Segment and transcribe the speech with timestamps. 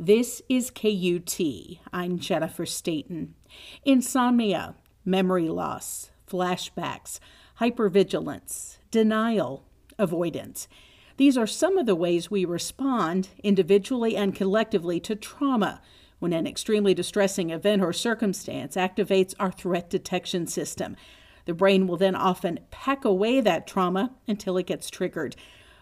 [0.00, 1.40] This is KUT.
[1.92, 3.34] I'm Jennifer Stayton.
[3.84, 7.18] Insomnia, memory loss, flashbacks,
[7.58, 9.64] hypervigilance, denial,
[9.98, 10.68] avoidance.
[11.16, 15.82] These are some of the ways we respond individually and collectively to trauma
[16.20, 20.94] when an extremely distressing event or circumstance activates our threat detection system.
[21.44, 25.34] The brain will then often pack away that trauma until it gets triggered.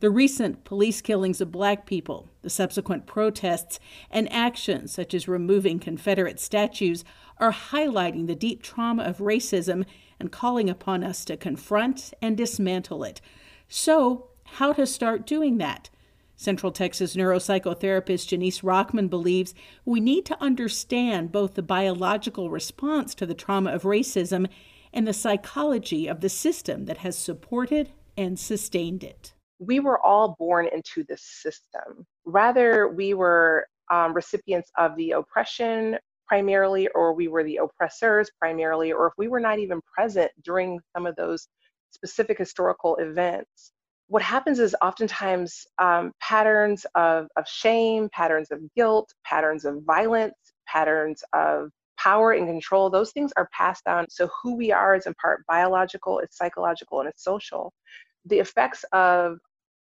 [0.00, 3.78] The recent police killings of black people, the subsequent protests,
[4.10, 7.04] and actions such as removing Confederate statues
[7.36, 9.84] are highlighting the deep trauma of racism
[10.18, 13.20] and calling upon us to confront and dismantle it.
[13.68, 15.90] So, how to start doing that?
[16.34, 19.52] Central Texas neuropsychotherapist Janice Rockman believes
[19.84, 24.48] we need to understand both the biological response to the trauma of racism
[24.94, 30.36] and the psychology of the system that has supported and sustained it we were all
[30.38, 32.06] born into this system.
[32.24, 38.92] Rather, we were um, recipients of the oppression primarily, or we were the oppressors primarily,
[38.92, 41.46] or if we were not even present during some of those
[41.90, 43.72] specific historical events.
[44.08, 50.34] What happens is oftentimes um, patterns of, of shame, patterns of guilt, patterns of violence,
[50.66, 54.06] patterns of power and control, those things are passed down.
[54.08, 57.72] So who we are is in part biological, it's psychological, and it's social.
[58.24, 59.38] The effects of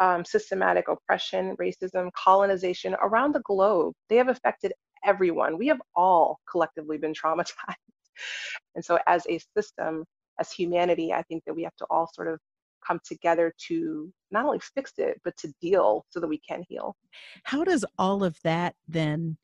[0.00, 3.94] um, systematic oppression, racism, colonization around the globe.
[4.08, 4.72] They have affected
[5.04, 5.58] everyone.
[5.58, 7.74] We have all collectively been traumatized.
[8.74, 10.04] and so, as a system,
[10.40, 12.38] as humanity, I think that we have to all sort of
[12.86, 16.96] come together to not only fix it, but to deal so that we can heal.
[17.44, 19.36] How does all of that then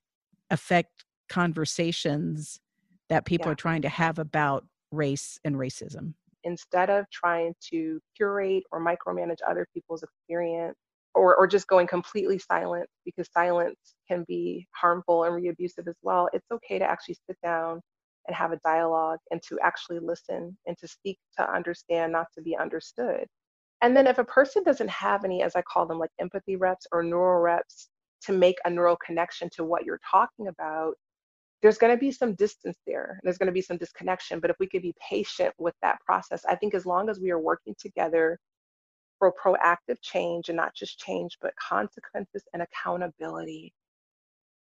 [0.51, 2.61] affect conversations
[3.09, 3.53] that people yeah.
[3.53, 6.15] are trying to have about race and racism?
[6.45, 10.77] Instead of trying to curate or micromanage other people's experience
[11.15, 16.29] or, or just going completely silent because silence can be harmful and re-abusive as well
[16.33, 17.81] it's okay to actually sit down
[18.27, 22.43] and have a dialogue and to actually listen and to speak to understand not to
[22.43, 23.27] be understood.
[23.83, 26.87] And then if a person doesn't have any as i call them like empathy reps
[26.93, 27.89] or neural reps
[28.23, 30.95] to make a neural connection to what you're talking about
[31.65, 33.13] there's going to be some distance there.
[33.13, 34.39] And there's going to be some disconnection.
[34.39, 37.31] But if we could be patient with that process, I think as long as we
[37.31, 38.39] are working together
[39.19, 43.73] for proactive change and not just change, but consequences and accountability.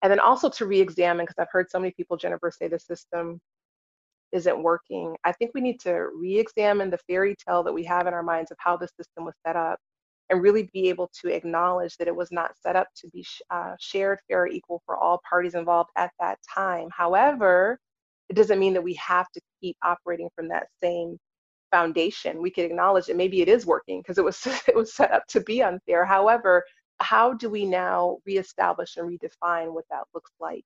[0.00, 2.78] And then also to re examine, because I've heard so many people, Jennifer, say the
[2.78, 3.38] system
[4.32, 5.15] isn't working.
[5.25, 8.22] I think we need to re examine the fairy tale that we have in our
[8.22, 9.78] minds of how the system was set up
[10.31, 13.75] and really be able to acknowledge that it was not set up to be uh,
[13.81, 16.89] shared, fair, or equal for all parties involved at that time.
[16.94, 17.78] However,
[18.28, 21.19] it doesn't mean that we have to keep operating from that same
[21.71, 22.43] foundation.
[22.43, 25.27] We could acknowledge that maybe it is working because it was it was set up
[25.28, 26.05] to be unfair.
[26.05, 26.65] However,
[27.00, 30.65] how do we now reestablish and redefine what that looks like?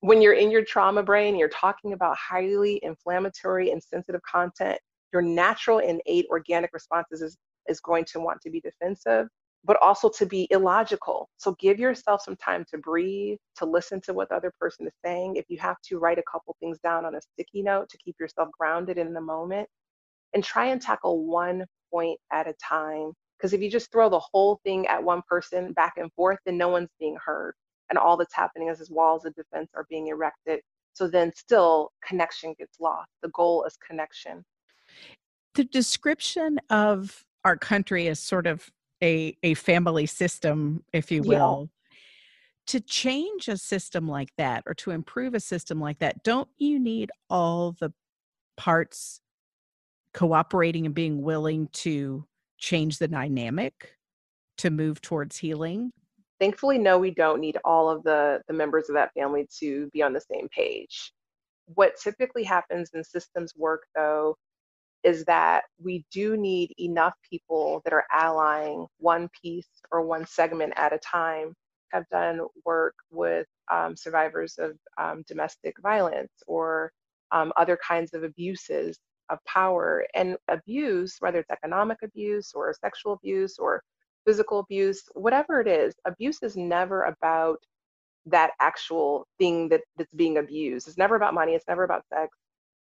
[0.00, 4.78] When you're in your trauma brain, you're talking about highly inflammatory and sensitive content.
[5.12, 7.36] Your natural innate organic responses is
[7.68, 9.28] is going to want to be defensive,
[9.64, 11.28] but also to be illogical.
[11.36, 14.94] So give yourself some time to breathe, to listen to what the other person is
[15.04, 15.36] saying.
[15.36, 18.16] If you have to write a couple things down on a sticky note to keep
[18.18, 19.68] yourself grounded in the moment,
[20.34, 23.12] and try and tackle one point at a time.
[23.38, 26.56] Because if you just throw the whole thing at one person back and forth, then
[26.56, 27.54] no one's being heard.
[27.90, 30.60] And all that's happening is, is walls of defense are being erected.
[30.94, 33.10] So then still connection gets lost.
[33.22, 34.44] The goal is connection.
[35.54, 38.70] The description of our country is sort of
[39.02, 41.70] a a family system, if you will.
[41.70, 41.78] Yeah.
[42.68, 46.78] To change a system like that or to improve a system like that, don't you
[46.78, 47.92] need all the
[48.56, 49.20] parts
[50.14, 52.24] cooperating and being willing to
[52.58, 53.96] change the dynamic
[54.58, 55.90] to move towards healing?
[56.38, 60.02] Thankfully, no, we don't need all of the, the members of that family to be
[60.02, 61.12] on the same page.
[61.66, 64.36] What typically happens in systems work, though,
[65.04, 70.72] is that we do need enough people that are allying one piece or one segment
[70.76, 71.54] at a time.
[71.92, 76.92] I've done work with um, survivors of um, domestic violence or
[77.32, 80.06] um, other kinds of abuses of power.
[80.14, 83.82] And abuse, whether it's economic abuse or sexual abuse or
[84.24, 87.58] physical abuse, whatever it is, abuse is never about
[88.26, 90.86] that actual thing that, that's being abused.
[90.86, 91.54] It's never about money.
[91.54, 92.36] It's never about sex.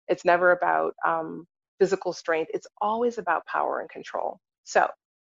[0.08, 1.46] It's never about um,
[1.80, 2.50] physical strength.
[2.54, 4.38] It's always about power and control.
[4.64, 4.82] So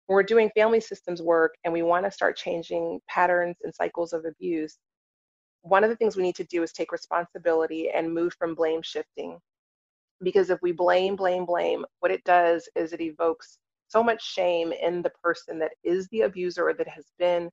[0.07, 4.13] when we're doing family systems work and we want to start changing patterns and cycles
[4.13, 4.77] of abuse,
[5.61, 8.81] one of the things we need to do is take responsibility and move from blame
[8.83, 9.39] shifting.
[10.21, 13.57] Because if we blame, blame, blame, what it does is it evokes
[13.87, 17.49] so much shame in the person that is the abuser or that has been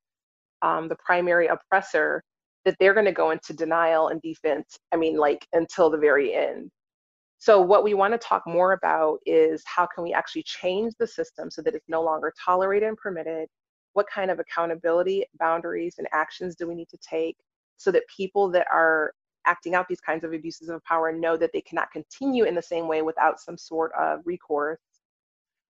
[0.62, 2.22] um, the primary oppressor
[2.64, 4.76] that they're going to go into denial and defense.
[4.92, 6.70] I mean, like until the very end.
[7.40, 11.06] So what we want to talk more about is how can we actually change the
[11.06, 13.48] system so that it's no longer tolerated and permitted?
[13.94, 17.38] What kind of accountability, boundaries, and actions do we need to take
[17.78, 19.14] so that people that are
[19.46, 22.60] acting out these kinds of abuses of power know that they cannot continue in the
[22.60, 24.78] same way without some sort of recourse?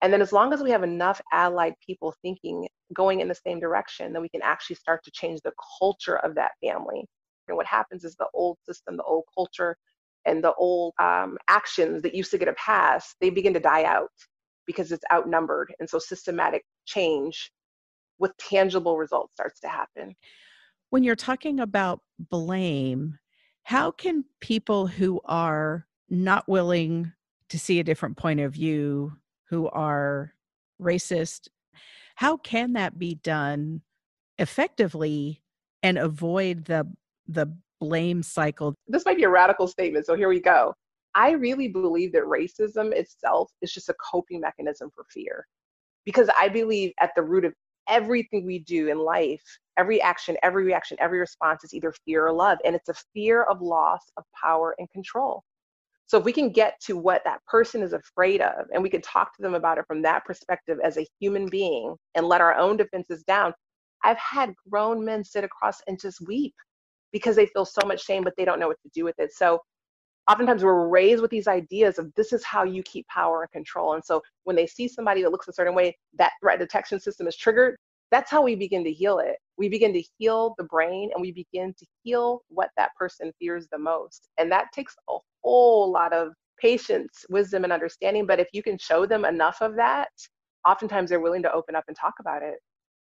[0.01, 3.61] And then as long as we have enough allied people thinking, going in the same
[3.61, 7.05] direction, then we can actually start to change the culture of that family.
[7.47, 9.77] And what happens is the old system, the old culture,
[10.25, 13.83] and the old um, actions that used to get a pass, they begin to die
[13.83, 14.11] out
[14.65, 15.73] because it's outnumbered.
[15.79, 17.51] And so systematic change
[18.19, 20.15] with tangible results starts to happen.
[20.89, 23.17] When you're talking about blame,
[23.63, 27.11] how can people who are not willing
[27.49, 29.13] to see a different point of view,
[29.49, 30.33] who are
[30.81, 31.47] racist,
[32.15, 33.81] how can that be done
[34.37, 35.41] effectively
[35.81, 36.87] and avoid the
[37.27, 37.47] the
[37.83, 38.73] blame cycle.
[38.87, 40.73] This might be a radical statement, so here we go.
[41.15, 45.45] I really believe that racism itself is just a coping mechanism for fear.
[46.05, 47.53] Because I believe at the root of
[47.89, 49.43] everything we do in life,
[49.77, 52.57] every action, every reaction, every response is either fear or love.
[52.65, 55.43] And it's a fear of loss of power and control.
[56.05, 59.01] So if we can get to what that person is afraid of and we can
[59.01, 62.55] talk to them about it from that perspective as a human being and let our
[62.55, 63.53] own defenses down.
[64.03, 66.53] I've had grown men sit across and just weep
[67.13, 69.31] because they feel so much shame, but they don't know what to do with it.
[69.33, 69.59] So
[70.29, 73.93] oftentimes we're raised with these ideas of this is how you keep power and control.
[73.93, 77.27] And so when they see somebody that looks a certain way, that threat detection system
[77.27, 77.77] is triggered.
[78.11, 79.37] That's how we begin to heal it.
[79.57, 83.67] We begin to heal the brain and we begin to heal what that person fears
[83.71, 84.29] the most.
[84.37, 88.25] And that takes a whole lot of patience, wisdom, and understanding.
[88.25, 90.09] But if you can show them enough of that,
[90.67, 92.55] oftentimes they're willing to open up and talk about it.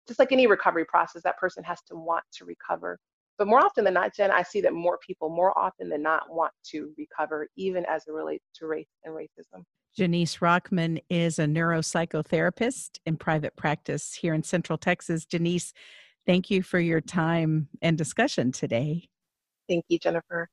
[0.08, 2.98] Just like any recovery process, that person has to want to recover.
[3.42, 6.30] But more often than not, Jen, I see that more people, more often than not,
[6.30, 9.64] want to recover, even as it relates to race and racism.
[9.98, 15.26] Janice Rockman is a neuropsychotherapist in private practice here in Central Texas.
[15.26, 15.74] Janice,
[16.28, 19.10] thank you for your time and discussion today.
[19.68, 20.48] Thank you, Jennifer.